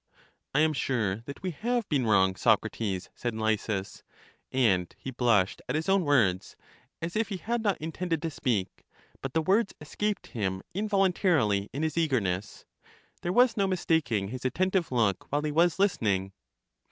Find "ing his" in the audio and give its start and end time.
14.11-14.43